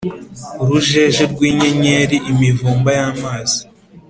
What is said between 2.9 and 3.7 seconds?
y’amazi